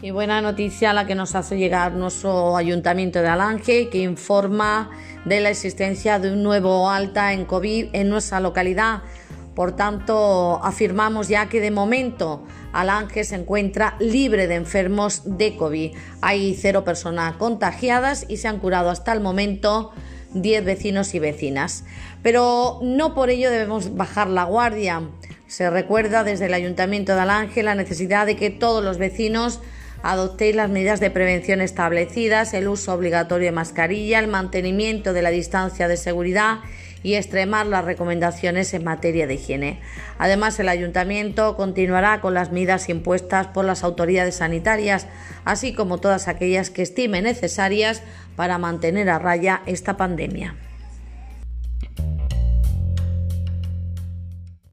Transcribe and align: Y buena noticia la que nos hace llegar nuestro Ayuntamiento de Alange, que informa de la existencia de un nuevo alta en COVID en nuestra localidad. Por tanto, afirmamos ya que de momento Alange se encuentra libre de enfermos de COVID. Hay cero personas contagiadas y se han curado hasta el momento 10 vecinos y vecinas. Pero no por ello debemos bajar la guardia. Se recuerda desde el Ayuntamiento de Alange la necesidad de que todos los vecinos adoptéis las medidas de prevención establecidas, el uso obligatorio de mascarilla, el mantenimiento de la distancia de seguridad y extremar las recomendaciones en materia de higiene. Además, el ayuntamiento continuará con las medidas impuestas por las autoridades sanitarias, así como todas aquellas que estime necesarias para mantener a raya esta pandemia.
Y 0.00 0.12
buena 0.12 0.40
noticia 0.40 0.92
la 0.92 1.06
que 1.06 1.16
nos 1.16 1.34
hace 1.34 1.58
llegar 1.58 1.92
nuestro 1.92 2.56
Ayuntamiento 2.56 3.20
de 3.20 3.26
Alange, 3.26 3.88
que 3.88 3.98
informa 3.98 4.90
de 5.24 5.40
la 5.40 5.50
existencia 5.50 6.20
de 6.20 6.32
un 6.32 6.44
nuevo 6.44 6.88
alta 6.88 7.32
en 7.32 7.44
COVID 7.44 7.88
en 7.92 8.08
nuestra 8.08 8.38
localidad. 8.38 9.02
Por 9.56 9.74
tanto, 9.74 10.60
afirmamos 10.62 11.26
ya 11.26 11.48
que 11.48 11.60
de 11.60 11.72
momento 11.72 12.44
Alange 12.72 13.24
se 13.24 13.34
encuentra 13.34 13.96
libre 13.98 14.46
de 14.46 14.54
enfermos 14.54 15.22
de 15.36 15.56
COVID. 15.56 15.96
Hay 16.20 16.54
cero 16.54 16.84
personas 16.84 17.34
contagiadas 17.34 18.24
y 18.28 18.36
se 18.36 18.46
han 18.46 18.60
curado 18.60 18.90
hasta 18.90 19.12
el 19.12 19.20
momento 19.20 19.90
10 20.32 20.64
vecinos 20.64 21.12
y 21.16 21.18
vecinas. 21.18 21.84
Pero 22.22 22.78
no 22.82 23.16
por 23.16 23.30
ello 23.30 23.50
debemos 23.50 23.96
bajar 23.96 24.28
la 24.28 24.44
guardia. 24.44 25.02
Se 25.48 25.68
recuerda 25.70 26.22
desde 26.22 26.46
el 26.46 26.54
Ayuntamiento 26.54 27.16
de 27.16 27.22
Alange 27.22 27.64
la 27.64 27.74
necesidad 27.74 28.26
de 28.26 28.36
que 28.36 28.50
todos 28.50 28.84
los 28.84 28.98
vecinos 28.98 29.60
adoptéis 30.02 30.54
las 30.54 30.70
medidas 30.70 31.00
de 31.00 31.10
prevención 31.10 31.60
establecidas, 31.60 32.54
el 32.54 32.68
uso 32.68 32.92
obligatorio 32.92 33.46
de 33.46 33.52
mascarilla, 33.52 34.18
el 34.18 34.28
mantenimiento 34.28 35.12
de 35.12 35.22
la 35.22 35.30
distancia 35.30 35.88
de 35.88 35.96
seguridad 35.96 36.58
y 37.02 37.14
extremar 37.14 37.66
las 37.66 37.84
recomendaciones 37.84 38.74
en 38.74 38.84
materia 38.84 39.26
de 39.26 39.34
higiene. 39.34 39.80
Además, 40.18 40.58
el 40.58 40.68
ayuntamiento 40.68 41.56
continuará 41.56 42.20
con 42.20 42.34
las 42.34 42.50
medidas 42.50 42.88
impuestas 42.88 43.46
por 43.48 43.64
las 43.64 43.84
autoridades 43.84 44.36
sanitarias, 44.36 45.06
así 45.44 45.72
como 45.74 45.98
todas 45.98 46.28
aquellas 46.28 46.70
que 46.70 46.82
estime 46.82 47.22
necesarias 47.22 48.02
para 48.36 48.58
mantener 48.58 49.10
a 49.10 49.18
raya 49.18 49.62
esta 49.66 49.96
pandemia. 49.96 50.56